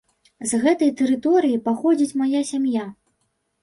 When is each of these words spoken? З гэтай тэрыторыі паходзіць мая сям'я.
З 0.51 0.59
гэтай 0.63 0.91
тэрыторыі 1.03 1.63
паходзіць 1.69 2.17
мая 2.25 2.45
сям'я. 2.53 2.93